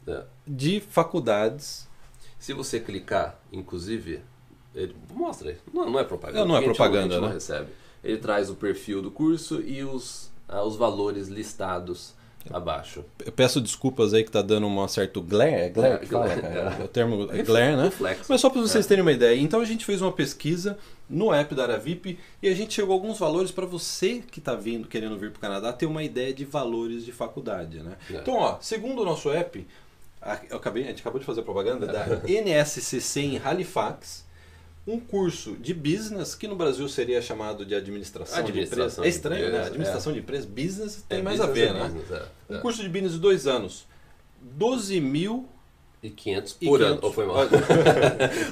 É. 0.10 0.24
de 0.48 0.80
faculdades. 0.80 1.88
Se 2.38 2.54
você 2.54 2.80
clicar, 2.80 3.38
inclusive, 3.52 4.22
ele 4.74 4.96
mostra 5.14 5.50
aí. 5.50 5.58
Não, 5.74 5.90
não 5.90 6.00
é 6.00 6.04
propaganda. 6.04 6.40
Não, 6.40 6.48
não 6.48 6.58
é 6.58 6.62
propaganda, 6.64 7.20
não 7.20 7.28
né? 7.28 7.34
recebe. 7.34 7.68
Ele 8.04 8.18
traz 8.18 8.50
o 8.50 8.56
perfil 8.56 9.02
do 9.02 9.12
curso 9.12 9.62
e 9.62 9.84
os, 9.84 10.30
ah, 10.48 10.64
os 10.64 10.78
valores 10.78 11.28
listados 11.28 12.14
abaixo. 12.50 13.04
Eu 13.26 13.32
peço 13.34 13.60
desculpas 13.60 14.14
aí 14.14 14.24
que 14.24 14.32
tá 14.32 14.42
dando 14.42 14.66
um 14.66 14.88
certo 14.88 15.22
glare, 15.22 15.70
glare 15.72 15.96
É, 15.96 15.98
que 15.98 16.06
fala, 16.06 16.26
glare, 16.28 16.42
cara? 16.42 16.78
é. 16.80 16.84
O 16.86 16.88
termo 16.88 17.28
é 17.34 17.44
glare, 17.44 17.76
né? 17.76 17.84
Reflexo. 17.84 18.26
Mas 18.30 18.40
só 18.40 18.50
para 18.50 18.62
vocês 18.62 18.86
É. 18.86 18.88
terem 18.88 19.02
uma 19.02 19.12
ideia, 19.12 19.38
então 19.38 19.60
a 19.60 19.66
gente 19.66 19.84
fez 19.84 20.02
uma 20.02 20.14
pesquisa 20.14 20.78
no 21.10 21.34
app 21.34 21.54
da 21.54 21.64
Aravip 21.64 22.18
e 22.42 22.48
a 22.48 22.56
gente 22.56 22.74
chegou 22.74 22.94
a 22.94 22.96
alguns 22.96 23.20
valores 23.20 23.52
para 23.52 23.66
você 23.66 24.24
que 24.32 24.40
está 24.40 24.56
vindo, 24.56 24.88
querendo 24.88 25.18
vir 25.18 25.32
para 25.32 25.38
o 25.38 25.42
Canadá, 25.42 25.74
ter 25.74 25.86
uma 25.88 26.02
ideia 26.02 26.34
de 26.34 26.46
valores 26.46 27.04
de 27.04 27.12
faculdade, 27.12 27.84
né? 27.84 27.98
É. 28.10 28.16
Então, 28.16 28.36
ó, 28.36 28.58
segundo 28.62 29.02
o 29.02 29.06
nosso 29.06 29.30
app, 29.30 29.68
eu 30.50 30.58
acabei, 30.58 30.84
a 30.84 30.88
gente 30.88 31.02
acabou 31.02 31.20
de 31.20 31.26
fazer 31.26 31.42
propaganda 31.44 31.88
da 31.88 32.06
É. 32.28 32.42
NSCC 32.42 33.22
em 33.22 33.38
Halifax, 33.38 34.26
um 34.88 35.00
curso 35.00 35.54
de 35.58 35.74
business 35.74 36.34
que 36.36 36.48
no 36.48 36.56
Brasil 36.56 36.88
seria 36.90 37.22
chamado 37.22 37.66
de 37.66 37.76
administração, 37.76 38.40
Administração 38.40 39.04
de 39.04 39.10
empresa. 39.10 39.36
É 39.38 39.40
de 39.40 39.40
estranho, 39.46 39.52
né? 39.52 39.68
Administração 39.68 40.14
de 40.14 40.20
empresa, 40.20 40.48
business 40.48 41.04
tem 41.08 41.20
É 41.20 41.22
mais 41.22 41.40
a 41.40 41.48
business 41.48 41.72
ver, 41.72 41.76
é 41.76 41.80
né? 41.80 41.84
business, 41.90 42.12
é, 42.12 42.54
Um 42.54 42.58
é. 42.58 42.60
curso 42.62 42.82
de 42.82 42.90
business 42.90 43.12
de 43.14 43.20
dois 43.20 43.46
anos. 43.48 43.86
12 44.42 45.00
mil 45.02 45.48
E 46.02 46.10
500 46.10 46.58
e 46.62 46.66
por 46.66 46.82
ano. 46.82 46.98
500. 47.02 47.04
Ou 47.04 47.14
foi 47.14 47.26
mal? 47.26 47.38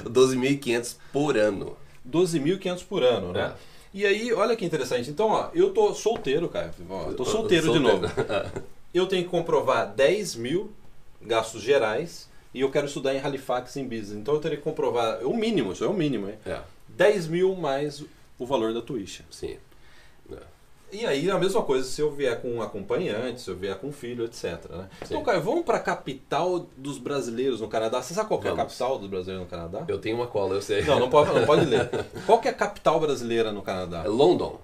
12.500 0.04 0.96
por 1.12 1.36
ano. 1.36 1.76
12.500 2.08 2.84
por 2.84 3.02
ano, 3.02 3.32
né? 3.32 3.52
É. 3.54 3.78
E 3.94 4.04
aí, 4.06 4.32
olha 4.34 4.54
que 4.54 4.64
interessante. 4.64 5.08
Então, 5.10 5.28
ó, 5.28 5.48
eu 5.54 5.70
tô 5.70 5.94
solteiro, 5.94 6.48
cara. 6.48 6.72
Ó, 6.88 7.12
tô 7.14 7.24
solteiro, 7.24 7.72
de 7.72 7.78
novo. 7.78 8.04
Eu 8.92 9.06
tenho 9.06 9.22
que 9.24 9.28
comprovar 9.28 9.86
10 9.94 10.34
mil 10.36 10.70
gastos 11.20 11.62
gerais 11.62 12.28
e 12.54 12.60
eu 12.60 12.70
quero 12.70 12.86
estudar 12.86 13.14
em 13.14 13.20
Halifax 13.20 13.76
em 13.76 13.84
business. 13.84 14.12
Então 14.12 14.34
eu 14.34 14.40
teria 14.40 14.56
que 14.56 14.64
comprovar, 14.64 15.20
é 15.20 15.24
o 15.24 15.34
mínimo, 15.34 15.72
isso 15.72 15.84
é 15.84 15.88
o 15.88 15.94
mínimo, 15.94 16.28
hein? 16.28 16.38
É, 16.46 16.60
10 16.88 17.28
mil 17.28 17.54
mais 17.54 18.04
o 18.38 18.46
valor 18.46 18.72
da 18.72 18.80
tuition. 18.80 19.24
sim. 19.30 19.56
É. 20.32 20.58
E 20.90 21.04
aí 21.04 21.30
a 21.30 21.38
mesma 21.38 21.62
coisa 21.62 21.86
se 21.86 22.00
eu 22.00 22.10
vier 22.10 22.40
com 22.40 22.48
um 22.48 22.62
acompanhante, 22.62 23.42
se 23.42 23.50
eu 23.50 23.56
vier 23.56 23.76
com 23.76 23.88
um 23.88 23.92
filho, 23.92 24.24
etc. 24.24 24.64
Né? 24.70 24.88
Então, 25.02 25.22
cara, 25.22 25.38
vamos 25.38 25.64
para 25.64 25.76
a 25.76 25.80
capital 25.80 26.66
dos 26.76 26.96
brasileiros 26.96 27.60
no 27.60 27.68
Canadá. 27.68 28.00
Você 28.00 28.14
sabe 28.14 28.28
qual 28.28 28.40
que 28.40 28.48
é 28.48 28.50
a 28.50 28.56
capital 28.56 28.98
dos 28.98 29.08
brasileiros 29.08 29.44
no 29.44 29.50
Canadá? 29.50 29.84
Eu 29.86 29.98
tenho 29.98 30.16
uma 30.16 30.26
cola, 30.26 30.54
eu 30.54 30.62
sei. 30.62 30.82
Não, 30.84 30.98
não 30.98 31.10
pode, 31.10 31.30
não 31.34 31.44
pode 31.44 31.66
ler. 31.66 31.90
Qual 32.24 32.40
que 32.40 32.48
é 32.48 32.50
a 32.50 32.54
capital 32.54 32.98
brasileira 33.00 33.52
no 33.52 33.60
Canadá? 33.60 34.02
É 34.04 34.08
London, 34.08 34.58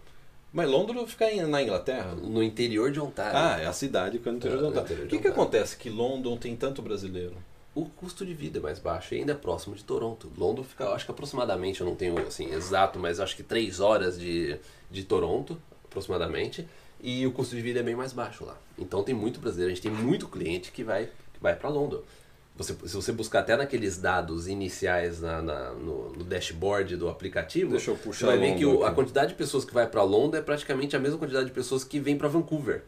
Mas 0.55 0.71
Londres 0.71 1.11
fica 1.11 1.27
na 1.49 1.61
Inglaterra? 1.61 2.15
no 2.15 2.41
interior 2.41 2.91
de 2.93 3.01
Ontário. 3.01 3.37
Ah, 3.37 3.61
é 3.61 3.67
a 3.67 3.73
cidade 3.73 4.21
que 4.21 4.29
eu 4.29 4.33
não 4.33 4.39
tenho 4.41 4.55
É, 4.55 4.57
de 4.57 4.63
no 4.63 4.69
Ontário. 4.69 4.85
interior 4.87 5.05
O 5.05 5.09
de 5.09 5.17
que, 5.17 5.23
que 5.23 5.29
Ontário. 5.29 5.43
acontece 5.43 5.77
que 5.77 5.91
London 5.91 6.37
tem 6.37 6.55
tanto 6.55 6.81
brasileiro? 6.81 7.35
O 7.75 7.87
custo 7.87 8.25
de 8.25 8.33
vida 8.33 8.61
é 8.61 8.63
mais 8.63 8.79
baixo 8.79 9.15
e 9.15 9.19
ainda 9.19 9.33
é 9.33 9.35
próximo 9.35 9.75
de 9.75 9.83
Toronto. 9.83 10.31
London 10.39 10.63
fica, 10.63 10.91
acho 10.91 11.05
que 11.07 11.11
aproximadamente, 11.11 11.81
eu 11.81 11.87
não 11.89 11.97
tenho 11.97 12.17
assim 12.25 12.55
exato, 12.55 13.01
mas 13.01 13.19
acho 13.19 13.35
que 13.35 13.43
três 13.43 13.81
horas 13.81 14.17
de, 14.17 14.57
de 14.89 15.03
Toronto, 15.05 15.61
aproximadamente. 15.87 16.65
E 17.03 17.27
o 17.27 17.33
custo 17.33 17.57
de 17.57 17.61
vida 17.61 17.81
é 17.81 17.83
bem 17.83 17.97
mais 17.97 18.13
baixo 18.13 18.45
lá. 18.45 18.57
Então 18.79 19.03
tem 19.03 19.13
muito 19.15 19.41
brasileiro, 19.41 19.73
a 19.73 19.75
gente 19.75 19.83
tem 19.83 19.91
muito 19.93 20.29
cliente 20.29 20.71
que 20.71 20.85
vai, 20.85 21.07
que 21.07 21.41
vai 21.41 21.57
para 21.57 21.69
London. 21.69 22.01
Você, 22.57 22.73
se 22.87 22.95
você 22.95 23.11
buscar 23.11 23.41
até 23.41 23.57
naqueles 23.57 23.99
dados 23.99 24.47
iniciais 24.47 25.21
na, 25.21 25.43
na- 25.43 25.71
no, 25.73 26.11
no 26.13 26.25
dashboard 26.25 26.97
do 26.97 27.09
aplicativo, 27.09 27.73
Deixa 27.73 27.91
eu 27.91 27.97
você 27.97 28.03
puxar 28.05 28.27
vai 28.29 28.39
ver 28.39 28.57
que 28.57 28.65
o- 28.65 28.85
a 28.85 28.93
quantidade 28.93 29.31
de 29.33 29.35
pessoas 29.35 29.65
que 29.65 29.75
vai 29.75 29.87
para 29.89 30.03
London 30.05 30.37
é 30.39 30.41
praticamente 30.43 30.95
a 30.95 31.01
mesma 31.01 31.19
quantidade 31.19 31.47
de 31.47 31.53
pessoas 31.53 31.83
que 31.83 31.99
vem 31.99 32.17
para 32.17 32.29
Vancouver. 32.29 32.85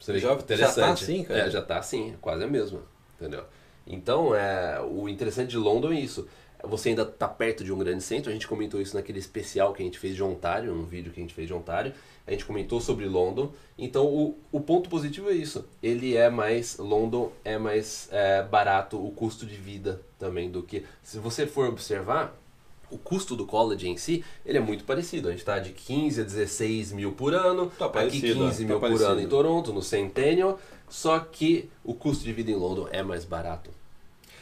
Você 0.00 0.18
Já- 0.18 0.28
que 0.28 0.34
já 0.34 0.38
tá 0.38 0.44
interessante. 0.44 1.04
assim, 1.04 1.22
cara? 1.24 1.40
É, 1.40 1.50
já 1.50 1.62
tá 1.62 1.78
assim, 1.78 2.14
quase 2.20 2.44
a 2.44 2.46
mesma, 2.46 2.80
entendeu? 3.18 3.44
Então, 3.86 4.34
é, 4.34 4.80
o 4.80 5.06
interessante 5.08 5.50
de 5.50 5.58
London 5.58 5.92
é 5.92 6.00
isso. 6.00 6.26
Você 6.68 6.90
ainda 6.90 7.04
tá 7.04 7.28
perto 7.28 7.62
de 7.64 7.72
um 7.72 7.78
grande 7.78 8.02
centro, 8.02 8.30
a 8.30 8.32
gente 8.32 8.46
comentou 8.46 8.80
isso 8.80 8.96
naquele 8.96 9.18
especial 9.18 9.72
que 9.72 9.82
a 9.82 9.84
gente 9.84 9.98
fez 9.98 10.14
de 10.14 10.22
Ontário, 10.22 10.74
num 10.74 10.84
vídeo 10.84 11.12
que 11.12 11.20
a 11.20 11.22
gente 11.22 11.34
fez 11.34 11.46
de 11.46 11.54
Ontário, 11.54 11.92
a 12.26 12.30
gente 12.30 12.44
comentou 12.44 12.80
sobre 12.80 13.06
London. 13.06 13.52
Então, 13.76 14.06
o, 14.06 14.38
o 14.50 14.60
ponto 14.60 14.88
positivo 14.88 15.30
é 15.30 15.34
isso. 15.34 15.64
Ele 15.82 16.16
é 16.16 16.30
mais, 16.30 16.78
London 16.78 17.30
é 17.44 17.58
mais 17.58 18.08
é, 18.10 18.42
barato, 18.42 18.96
o 18.96 19.10
custo 19.10 19.44
de 19.44 19.56
vida 19.56 20.00
também 20.18 20.50
do 20.50 20.62
que... 20.62 20.84
Se 21.02 21.18
você 21.18 21.46
for 21.46 21.68
observar, 21.68 22.34
o 22.90 22.98
custo 22.98 23.34
do 23.34 23.44
college 23.44 23.88
em 23.88 23.96
si, 23.96 24.24
ele 24.46 24.58
é 24.58 24.60
muito 24.60 24.84
parecido. 24.84 25.28
A 25.28 25.30
gente 25.32 25.40
está 25.40 25.58
de 25.58 25.70
15 25.70 26.20
a 26.20 26.24
16 26.24 26.92
mil 26.92 27.12
por 27.12 27.34
ano, 27.34 27.70
Tá 27.78 27.86
aqui 27.86 27.94
parecido, 27.94 28.46
15 28.46 28.62
tá 28.62 28.68
mil 28.68 28.80
por 28.80 28.80
parecido. 28.80 29.10
ano 29.10 29.20
em 29.20 29.28
Toronto, 29.28 29.72
no 29.72 29.82
Centennial, 29.82 30.60
só 30.88 31.18
que 31.18 31.68
o 31.82 31.94
custo 31.94 32.24
de 32.24 32.32
vida 32.32 32.50
em 32.50 32.54
London 32.54 32.88
é 32.90 33.02
mais 33.02 33.24
barato. 33.24 33.70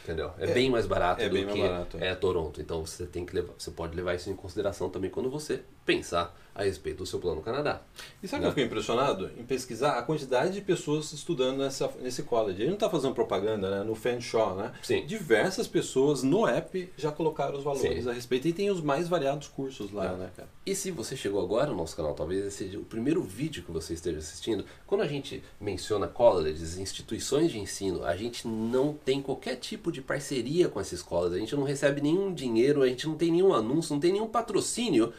Entendeu? 0.03 0.31
É, 0.37 0.47
bem 0.53 0.69
mais 0.69 0.85
barato 0.85 1.21
é 1.21 1.29
do 1.29 1.33
bem 1.33 1.45
mais 1.45 1.55
que 1.55 1.61
barato. 1.61 1.97
é 1.97 2.13
Toronto. 2.13 2.59
Então 2.61 2.85
você 2.85 3.05
tem 3.05 3.25
que 3.25 3.33
levar, 3.33 3.53
você 3.57 3.71
pode 3.71 3.95
levar 3.95 4.13
isso 4.13 4.29
em 4.29 4.35
consideração 4.35 4.89
também 4.89 5.09
quando 5.09 5.29
você 5.29 5.63
pensar 5.85 6.35
a 6.55 6.63
respeito 6.63 6.97
do 6.97 7.05
seu 7.05 7.19
plano 7.19 7.41
Canadá. 7.41 7.81
E 8.21 8.27
sabe 8.27 8.41
o 8.41 8.43
que 8.43 8.47
eu 8.47 8.51
fiquei 8.51 8.65
impressionado? 8.65 9.31
Em 9.37 9.43
pesquisar 9.43 9.97
a 9.97 10.03
quantidade 10.03 10.53
de 10.53 10.61
pessoas 10.61 11.11
estudando 11.11 11.57
nessa, 11.57 11.89
nesse 11.99 12.21
college. 12.23 12.61
Ele 12.61 12.67
não 12.67 12.75
está 12.75 12.89
fazendo 12.89 13.13
propaganda 13.15 13.69
né? 13.71 13.83
no 13.83 13.95
Fanshawe, 13.95 14.57
né? 14.57 14.71
Sim. 14.83 15.05
Diversas 15.05 15.67
pessoas 15.67 16.21
no 16.21 16.45
app 16.47 16.91
já 16.95 17.11
colocaram 17.11 17.57
os 17.57 17.63
valores 17.63 18.03
Sim. 18.03 18.09
a 18.09 18.13
respeito. 18.13 18.47
E 18.47 18.53
tem 18.53 18.69
os 18.69 18.81
mais 18.81 19.07
variados 19.07 19.47
cursos 19.47 19.91
lá, 19.91 20.05
É. 20.05 20.15
né, 20.15 20.29
cara? 20.35 20.49
E 20.65 20.75
se 20.75 20.91
você 20.91 21.17
chegou 21.17 21.41
agora 21.41 21.71
no 21.71 21.75
nosso 21.77 21.95
canal, 21.95 22.13
talvez 22.13 22.45
esse 22.45 22.63
seja 22.63 22.77
o 22.77 22.85
primeiro 22.85 23.23
vídeo 23.23 23.63
que 23.63 23.71
você 23.71 23.95
esteja 23.95 24.19
assistindo, 24.19 24.63
quando 24.85 25.01
a 25.01 25.07
gente 25.07 25.43
menciona 25.59 26.07
colleges, 26.07 26.77
instituições 26.77 27.51
de 27.51 27.57
ensino, 27.57 28.05
a 28.05 28.15
gente 28.15 28.47
não 28.47 28.93
tem 28.93 29.21
qualquer 29.21 29.55
tipo 29.55 29.91
de 29.91 30.01
parceria 30.01 30.69
com 30.69 30.79
essas 30.79 30.99
escolas, 30.99 31.33
a 31.33 31.39
gente 31.39 31.55
não 31.55 31.63
recebe 31.63 31.99
nenhum 31.99 32.31
dinheiro, 32.31 32.83
a 32.83 32.87
gente 32.87 33.07
não 33.07 33.15
tem 33.15 33.31
nenhum 33.31 33.53
anúncio, 33.53 33.93
não 33.93 33.99
tem 33.99 34.13
nenhum 34.13 34.27
patrocínio 34.27 35.11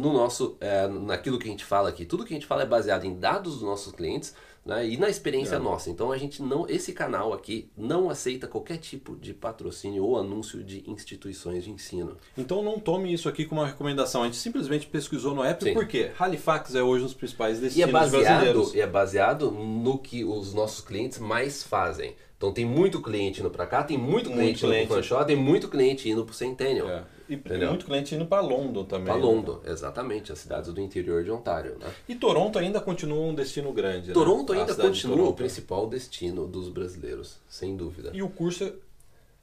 no 0.00 0.12
nosso, 0.12 0.56
é, 0.60 0.86
naquilo 0.88 1.38
que 1.38 1.46
a 1.46 1.50
gente 1.50 1.64
fala 1.64 1.88
aqui. 1.88 2.04
Tudo 2.04 2.24
que 2.24 2.32
a 2.32 2.36
gente 2.36 2.46
fala 2.46 2.62
é 2.62 2.66
baseado 2.66 3.04
em 3.04 3.14
dados 3.14 3.54
dos 3.54 3.62
nossos 3.62 3.92
clientes 3.92 4.34
né, 4.64 4.86
e 4.86 4.96
na 4.96 5.08
experiência 5.08 5.56
É. 5.56 5.58
nossa. 5.58 5.90
Então 5.90 6.10
a 6.12 6.18
gente 6.18 6.42
não, 6.42 6.66
esse 6.68 6.92
canal 6.92 7.32
aqui 7.32 7.70
não 7.76 8.10
aceita 8.10 8.46
qualquer 8.46 8.78
tipo 8.78 9.16
de 9.16 9.32
patrocínio 9.34 10.04
ou 10.04 10.18
anúncio 10.18 10.62
de 10.62 10.82
instituições 10.90 11.64
de 11.64 11.70
ensino. 11.70 12.16
Então 12.36 12.62
não 12.62 12.78
tome 12.78 13.12
isso 13.12 13.28
aqui 13.28 13.44
como 13.44 13.60
uma 13.60 13.66
recomendação. 13.66 14.22
A 14.22 14.26
gente 14.26 14.36
simplesmente 14.38 14.86
pesquisou 14.86 15.34
no 15.34 15.42
app 15.44 15.62
Sim. 15.64 15.74
porque 15.74 16.10
Halifax 16.18 16.74
é 16.74 16.82
hoje 16.82 17.02
um 17.02 17.06
dos 17.06 17.14
principais 17.14 17.56
E 17.56 17.60
é 17.60 17.62
destinos 17.64 17.90
baseado, 17.92 18.22
brasileiros. 18.24 18.74
e 18.74 18.80
é 18.80 18.86
baseado 18.86 19.50
no 19.50 19.98
que 19.98 20.24
os 20.24 20.52
nossos 20.54 20.80
clientes 20.82 21.18
mais 21.18 21.62
fazem. 21.62 22.14
Então 22.36 22.52
tem 22.52 22.64
muito 22.64 23.02
cliente 23.02 23.40
indo 23.40 23.50
pra 23.50 23.66
cá, 23.66 23.82
tem 23.82 23.98
muito 23.98 24.30
Muito 24.30 24.30
cliente, 24.30 24.64
indo 24.64 24.70
cliente. 24.70 24.86
pro 24.86 24.96
Fanshop, 24.96 25.26
tem 25.26 25.36
muito 25.36 25.68
cliente 25.68 26.08
indo 26.08 26.24
pro 26.24 26.34
Centennial. 26.34 26.88
É. 26.88 27.04
E 27.30 27.34
Entendeu? 27.34 27.68
muito 27.68 27.86
cliente 27.86 28.14
indo 28.14 28.26
para 28.26 28.42
London 28.42 28.84
também. 28.84 29.04
Pra 29.06 29.14
né? 29.16 29.20
London, 29.22 29.60
exatamente, 29.64 30.32
as 30.32 30.38
cidades 30.40 30.72
do 30.72 30.80
interior 30.80 31.22
de 31.22 31.30
Ontário. 31.30 31.76
Né? 31.78 31.86
E 32.08 32.14
Toronto 32.16 32.58
ainda 32.58 32.80
continua 32.80 33.20
um 33.24 33.34
destino 33.34 33.72
grande. 33.72 34.08
né? 34.08 34.14
Toronto 34.14 34.52
A 34.52 34.56
ainda 34.56 34.74
continua 34.74 35.14
o 35.14 35.18
Toronto. 35.20 35.36
principal 35.36 35.86
destino 35.86 36.46
dos 36.48 36.68
brasileiros, 36.68 37.38
sem 37.48 37.76
dúvida. 37.76 38.10
E 38.12 38.20
o 38.22 38.28
curso, 38.28 38.64
é- 38.64 38.72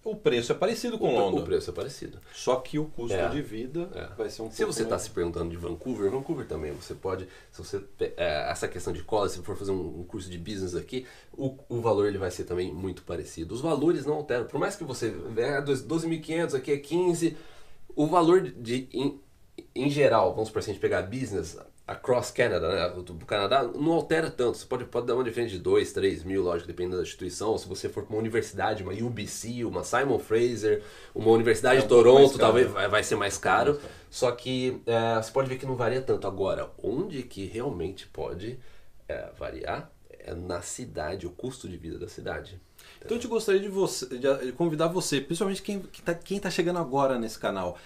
o 0.03 0.15
preço 0.15 0.51
é 0.51 0.55
parecido 0.55 0.97
com 0.97 1.13
o, 1.13 1.19
London. 1.19 1.39
o 1.41 1.43
preço 1.43 1.69
é 1.69 1.73
parecido. 1.73 2.17
Só 2.33 2.57
que 2.57 2.77
o 2.79 2.85
custo 2.85 3.15
É. 3.15 3.27
de 3.29 3.41
vida 3.41 3.89
É. 3.95 4.07
vai 4.17 4.29
ser 4.29 4.41
um 4.41 4.51
Se 4.51 4.63
você 4.65 4.83
está 4.83 4.97
se 4.99 5.09
perguntando 5.09 5.49
de 5.49 5.57
Vancouver, 5.57 6.09
Vancouver 6.11 6.45
também, 6.45 6.71
você 6.73 6.93
pode, 6.93 7.25
se 7.51 7.61
você 7.61 7.81
é, 8.17 8.49
essa 8.51 8.67
questão 8.69 8.91
de 8.93 9.01
college, 9.03 9.35
se 9.35 9.41
for 9.41 9.55
fazer 9.57 9.71
um, 9.71 9.99
um 9.99 10.03
curso 10.03 10.29
de 10.29 10.37
business 10.37 10.75
aqui, 10.75 11.05
o, 11.37 11.55
o 11.69 11.79
valor 11.81 12.07
ele 12.07 12.17
vai 12.17 12.31
ser 12.31 12.43
também 12.45 12.73
muito 12.73 13.03
parecido. 13.03 13.53
Os 13.53 13.59
valores 13.61 14.05
não 14.05 14.15
alteram, 14.15 14.45
por 14.45 14.59
mais 14.59 14.75
que 14.75 14.83
você 14.85 15.13
é 15.37 15.61
12.500, 15.61 16.53
aqui 16.53 16.71
é 16.71 16.77
15, 16.77 17.35
o 17.97 18.05
valor 18.05 18.41
de 18.41 18.87
em, 18.93 19.19
em 19.75 19.89
geral, 19.89 20.33
vamos 20.33 20.51
por 20.51 20.59
assim, 20.59 20.71
a 20.71 20.73
gente 20.75 20.81
pegar 20.81 21.01
business 21.01 21.57
across 21.87 22.31
Canada, 22.31 22.69
né, 22.69 23.01
do 23.01 23.25
Canadá, 23.25 23.63
não 23.63 23.93
altera 23.93 24.29
tanto. 24.29 24.57
Você 24.57 24.65
pode, 24.65 24.85
pode 24.85 25.07
dar 25.07 25.15
uma 25.15 25.23
diferença 25.23 25.53
de 25.53 25.59
2, 25.59 25.93
3 25.93 26.23
mil, 26.25 26.43
lógico, 26.43 26.67
dependendo 26.67 26.97
da 26.97 27.01
instituição. 27.01 27.57
Se 27.57 27.67
você 27.67 27.87
for 27.89 28.03
para 28.03 28.13
uma 28.13 28.19
universidade, 28.19 28.83
uma 28.83 28.91
UBC, 28.91 29.63
uma 29.63 29.83
Simon 29.83 30.19
Fraser, 30.19 30.83
uma 31.15 31.31
universidade 31.31 31.79
É 31.79 31.81
de 31.81 31.87
Toronto, 31.87 32.37
talvez 32.37 32.69
vai, 32.69 32.87
vai 32.89 33.03
ser 33.03 33.15
mais 33.15 33.37
caro. 33.37 33.71
Mais 33.71 33.81
caro. 33.81 33.93
Só 34.11 34.31
que 34.31 34.81
é, 34.85 35.15
você 35.15 35.31
pode 35.31 35.49
ver 35.49 35.57
que 35.57 35.65
não 35.65 35.75
varia 35.75 36.01
tanto. 36.01 36.27
Agora, 36.27 36.69
onde 36.83 37.23
que 37.23 37.45
realmente 37.45 38.05
pode 38.07 38.59
é, 39.07 39.31
variar 39.37 39.89
é 40.19 40.35
na 40.35 40.61
cidade, 40.61 41.25
o 41.25 41.31
custo 41.31 41.69
de 41.69 41.77
vida 41.77 41.97
da 41.97 42.07
cidade. 42.09 42.61
Então 43.03 43.17
eu 43.17 43.21
te 43.21 43.27
gostaria 43.27 43.61
de, 43.61 43.69
você, 43.69 44.05
de 44.05 44.51
convidar 44.53 44.87
você, 44.87 45.21
principalmente 45.21 45.61
quem 45.61 45.83
está 45.93 46.13
quem 46.13 46.39
tá 46.39 46.49
chegando 46.49 46.79
agora 46.79 47.17
nesse 47.17 47.39
canal. 47.39 47.77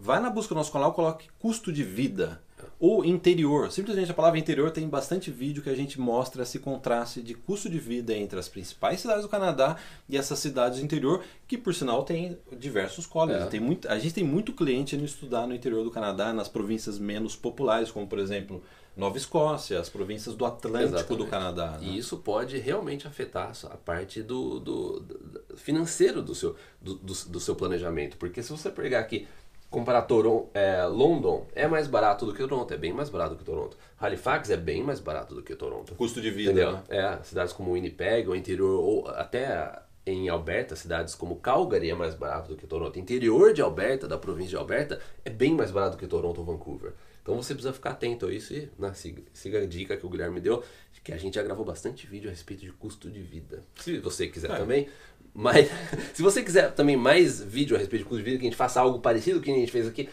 Vai 0.00 0.20
na 0.20 0.30
busca 0.30 0.54
do 0.54 0.58
nosso 0.58 0.72
canal, 0.72 0.92
coloque 0.92 1.28
custo 1.40 1.72
de 1.72 1.82
vida 1.82 2.40
ou 2.78 3.04
interior. 3.04 3.70
Simplesmente 3.72 4.10
a 4.10 4.14
palavra 4.14 4.38
interior 4.38 4.70
tem 4.70 4.88
bastante 4.88 5.30
vídeo 5.30 5.62
que 5.62 5.70
a 5.70 5.74
gente 5.74 6.00
mostra 6.00 6.42
esse 6.42 6.58
contraste 6.58 7.20
de 7.20 7.34
custo 7.34 7.68
de 7.68 7.78
vida 7.78 8.14
entre 8.14 8.38
as 8.38 8.48
principais 8.48 9.00
cidades 9.00 9.22
do 9.22 9.28
Canadá 9.28 9.76
e 10.08 10.16
essas 10.16 10.38
cidades 10.38 10.78
do 10.78 10.84
interior, 10.84 11.24
que 11.46 11.58
por 11.58 11.74
sinal 11.74 12.04
tem 12.04 12.38
diversos 12.52 13.06
colleges. 13.06 13.46
É. 13.46 13.46
Tem 13.46 13.60
muito, 13.60 13.88
a 13.88 13.98
gente 13.98 14.14
tem 14.14 14.24
muito 14.24 14.52
cliente 14.52 14.94
indo 14.94 15.04
estudar 15.04 15.46
no 15.46 15.54
interior 15.54 15.82
do 15.82 15.90
Canadá, 15.90 16.32
nas 16.32 16.48
províncias 16.48 16.98
menos 16.98 17.34
populares, 17.34 17.90
como 17.90 18.06
por 18.06 18.18
exemplo 18.18 18.62
Nova 18.98 19.16
Escócia, 19.16 19.78
as 19.78 19.88
províncias 19.88 20.34
do 20.34 20.44
Atlântico 20.44 20.90
do 20.90 21.24
Exatamente. 21.24 21.30
Canadá. 21.30 21.70
né? 21.78 21.86
E 21.86 21.96
isso 21.98 22.16
pode 22.18 22.58
realmente 22.58 23.06
afetar 23.06 23.52
a 23.70 23.76
parte 23.76 24.22
do, 24.22 24.58
do- 24.58 25.00
do- 25.00 25.56
financeiro 25.56 26.20
do 26.20 26.34
seu, 26.34 26.56
do, 26.82 26.94
do, 26.96 27.14
do 27.14 27.40
seu 27.40 27.54
planejamento. 27.54 28.16
Porque 28.16 28.42
se 28.42 28.50
você 28.50 28.68
pegar 28.70 28.98
aqui, 28.98 29.28
comparar 29.70 30.02
Toronto, 30.02 30.48
é, 30.52 30.82
London 30.84 31.46
é 31.54 31.68
mais 31.68 31.86
barato 31.86 32.26
do 32.26 32.34
que 32.34 32.38
Toronto, 32.40 32.74
é 32.74 32.76
bem 32.76 32.92
mais 32.92 33.08
barato 33.08 33.34
do 33.34 33.38
que 33.38 33.44
Toronto. 33.44 33.76
Halifax 34.00 34.50
é 34.50 34.56
bem 34.56 34.82
mais 34.82 34.98
barato 34.98 35.32
do 35.34 35.42
que 35.42 35.54
Toronto. 35.54 35.94
Custo 35.94 36.20
de 36.20 36.30
vida, 36.32 36.50
Entendeu? 36.50 36.72
né? 36.72 36.82
É, 36.88 37.18
cidades 37.22 37.52
como 37.52 37.74
Winnipeg, 37.74 38.26
ou 38.28 38.34
interior, 38.34 38.80
ou 38.82 39.06
até 39.10 39.80
em 40.04 40.28
Alberta, 40.28 40.74
cidades 40.74 41.14
como 41.14 41.36
Calgary 41.36 41.90
é 41.90 41.94
mais 41.94 42.14
barato 42.14 42.48
do 42.48 42.56
que 42.56 42.66
Toronto. 42.66 42.98
Interior 42.98 43.52
de 43.52 43.60
Alberta, 43.62 44.08
da 44.08 44.18
província 44.18 44.50
de 44.50 44.56
Alberta, 44.56 44.98
é 45.24 45.30
bem 45.30 45.54
mais 45.54 45.70
barato 45.70 45.96
do 45.96 46.00
que 46.00 46.06
Toronto 46.08 46.38
ou 46.40 46.44
Vancouver. 46.44 46.94
Então 47.28 47.42
você 47.42 47.52
precisa 47.52 47.74
ficar 47.74 47.90
atento 47.90 48.24
a 48.26 48.32
isso 48.32 48.54
e 48.54 48.70
né, 48.78 48.90
siga, 48.94 49.20
siga 49.34 49.58
a 49.60 49.66
dica 49.66 49.94
que 49.98 50.06
o 50.06 50.08
Guilherme 50.08 50.40
deu, 50.40 50.64
que 51.04 51.12
a 51.12 51.18
gente 51.18 51.34
já 51.34 51.42
gravou 51.42 51.62
bastante 51.62 52.06
vídeo 52.06 52.28
a 52.28 52.30
respeito 52.30 52.64
de 52.64 52.72
custo 52.72 53.10
de 53.10 53.20
vida. 53.20 53.62
Se 53.76 53.98
você 53.98 54.28
quiser 54.28 54.50
É. 54.50 54.56
também. 54.56 54.88
Mas 55.34 55.68
se 56.14 56.22
você 56.22 56.42
quiser 56.42 56.72
também 56.72 56.96
mais 56.96 57.42
vídeo 57.42 57.76
a 57.76 57.78
respeito 57.78 58.04
de 58.04 58.08
custo 58.08 58.24
de 58.24 58.30
vida, 58.30 58.38
que 58.38 58.46
a 58.46 58.48
gente 58.48 58.56
faça 58.56 58.80
algo 58.80 59.00
parecido 59.00 59.42
que 59.42 59.50
a 59.50 59.54
gente 59.54 59.70
fez 59.70 59.86
aqui, 59.86 60.08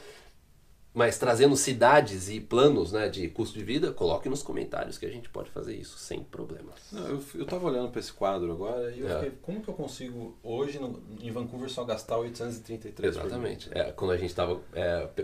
mas 0.96 1.18
trazendo 1.20 1.56
cidades 1.58 2.30
e 2.30 2.40
planos 2.40 2.92
né, 2.94 3.10
de 3.10 3.28
custo 3.28 3.60
de 3.60 3.64
vida, 3.66 3.92
coloque 3.92 4.30
nos 4.30 4.42
comentários 4.42 4.98
que 4.98 5.06
a 5.06 5.10
gente 5.10 5.30
pode 5.30 5.50
fazer 5.52 5.75
isso 5.75 5.98
sem 6.00 6.24
problemas. 6.24 6.75
Não, 6.92 7.06
eu, 7.08 7.24
eu 7.36 7.46
tava 7.46 7.68
olhando 7.68 7.90
para 7.92 8.00
esse 8.00 8.14
quadro 8.14 8.52
agora 8.52 8.90
e 8.92 9.02
eu 9.02 9.10
É. 9.10 9.16
fiquei, 9.16 9.34
como 9.42 9.62
que 9.62 9.68
eu 9.68 9.74
consigo 9.74 10.38
hoje 10.42 10.80
no- 10.80 11.04
em 11.22 11.30
Vancouver 11.32 11.70
só 11.70 11.84
gastar 11.84 12.18
833 12.18 13.16
por 13.18 13.25
Exatamente. 13.25 13.70
É, 13.74 13.92
quando 13.92 14.12
a 14.12 14.18
gente 14.18 14.30
estava 14.30 14.60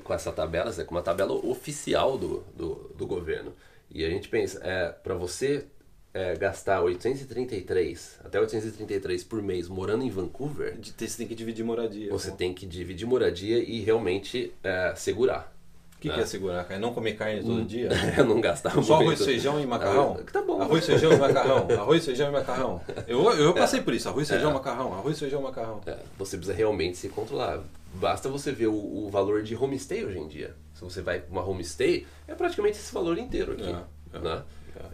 com 0.03 0.13
essa 0.13 0.31
tabela, 0.31 0.71
é 0.77 0.83
com 0.83 0.93
uma 0.93 1.01
tabela 1.01 1.33
oficial 1.33 2.17
do, 2.17 2.43
do, 2.55 2.91
do 2.97 3.07
governo. 3.07 3.53
E 3.89 4.03
a 4.05 4.09
gente 4.09 4.27
pensa, 4.29 4.59
é, 4.63 4.89
para 4.89 5.15
você 5.15 5.65
é, 6.13 6.35
gastar 6.35 6.81
833, 6.81 8.19
até 8.23 8.39
833 8.39 9.23
por 9.23 9.41
mês 9.41 9.67
morando 9.67 10.03
em 10.03 10.09
Vancouver, 10.09 10.77
Você 10.81 11.17
tem 11.17 11.27
que 11.27 11.35
dividir 11.35 11.63
moradia. 11.63 12.11
você 12.11 12.31
pô. 12.31 12.37
tem 12.37 12.53
que 12.53 12.65
dividir 12.65 13.05
moradia 13.07 13.59
e 13.59 13.79
realmente 13.79 14.53
é, 14.63 14.93
segurar. 14.95 15.53
O 16.01 16.03
que, 16.03 16.09
né? 16.09 16.15
que 16.15 16.21
é 16.21 16.25
segurar, 16.25 16.63
cara? 16.65 16.79
Não 16.79 16.95
comer 16.95 17.13
carne 17.13 17.43
todo 17.43 17.63
dia? 17.63 17.87
não 18.27 18.41
gastar 18.41 18.71
Só 18.71 18.77
muito. 18.79 18.93
arroz, 18.93 19.23
feijão 19.23 19.59
e 19.59 19.67
macarrão? 19.67 20.17
Ah, 20.19 20.31
Tá 20.31 20.41
bom. 20.41 20.59
Arroz, 20.59 20.83
feijão 20.83 21.13
e 21.13 21.15
macarrão. 21.19 21.67
Arroz, 21.79 22.03
feijão 22.03 22.29
e 22.29 22.31
macarrão. 22.31 22.81
Eu, 23.07 23.31
eu 23.33 23.53
passei 23.53 23.81
por 23.81 23.93
isso. 23.93 24.09
Arroz, 24.09 24.27
feijão, 24.27 24.49
É. 24.49 24.53
macarrão. 24.55 24.93
Arroz, 24.95 25.19
feijão, 25.19 25.43
macarrão. 25.43 25.79
É, 25.85 25.99
você 26.17 26.37
precisa 26.37 26.57
realmente 26.57 26.97
se 26.97 27.07
controlar. 27.09 27.59
Basta 27.93 28.27
você 28.29 28.51
ver 28.51 28.65
o, 28.65 28.73
o 28.73 29.09
valor 29.11 29.43
de 29.43 29.55
homestay 29.55 30.03
hoje 30.03 30.17
em 30.17 30.27
dia. 30.27 30.55
Se 30.73 30.83
você 30.83 31.03
vai 31.03 31.19
para 31.19 31.31
uma 31.31 31.47
homestay, 31.47 32.07
é 32.27 32.33
praticamente 32.33 32.79
esse 32.79 32.91
valor 32.91 33.19
inteiro 33.19 33.51
aqui. 33.51 33.69
É, 33.69 34.17
é. 34.17 34.19
Né? 34.19 34.41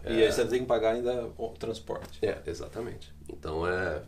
E 0.04 0.22
aí 0.24 0.30
você 0.30 0.44
tem 0.44 0.60
que 0.60 0.66
pagar 0.66 0.90
ainda 0.94 1.30
o 1.38 1.48
transporte. 1.58 2.18
É, 2.20 2.36
exatamente. 2.46 3.10
Então, 3.30 3.66
é, 3.66 4.02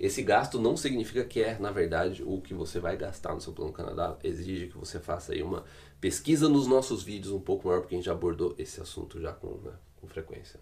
esse 0.00 0.22
gasto 0.22 0.58
não 0.58 0.78
significa 0.78 1.22
que 1.22 1.42
é, 1.42 1.58
na 1.58 1.70
verdade, 1.70 2.22
o 2.24 2.40
que 2.40 2.54
você 2.54 2.80
vai 2.80 2.96
gastar 2.96 3.34
no 3.34 3.40
seu 3.40 3.52
plano 3.52 3.70
Canadá. 3.70 4.16
Exige 4.24 4.68
que 4.68 4.78
você 4.78 4.98
faça 4.98 5.34
aí 5.34 5.42
uma 5.42 5.62
pesquisa 6.00 6.48
nos 6.48 6.66
nossos 6.66 7.02
vídeos 7.02 7.34
um 7.34 7.40
pouco 7.40 7.68
maior, 7.68 7.80
porque 7.80 7.94
a 7.94 7.98
gente 7.98 8.06
já 8.06 8.12
abordou 8.12 8.54
esse 8.56 8.80
assunto 8.80 9.20
já 9.20 9.34
com, 9.34 9.58
né, 9.58 9.72
com 10.00 10.08
frequência. 10.08 10.58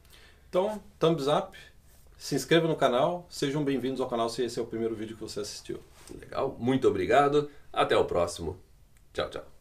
Então, 0.49 0.83
thumbs 0.99 1.29
up. 1.29 1.57
Se 2.17 2.35
inscreva 2.35 2.67
no 2.67 2.75
canal. 2.75 3.29
Sejam 3.31 3.63
bem-vindos 3.63 4.01
ao 4.01 4.09
canal 4.09 4.29
se 4.29 4.43
esse 4.43 4.59
é 4.59 4.63
o 4.63 4.67
primeiro 4.67 4.97
vídeo 4.97 5.15
que 5.15 5.23
você 5.23 5.39
assistiu. 5.39 5.79
Legal? 6.21 6.57
Muito 6.59 6.89
obrigado. 6.89 7.49
Até 7.73 7.97
o 7.97 8.05
próximo. 8.05 8.59
Tchau, 9.13 9.31
tchau. 9.31 9.58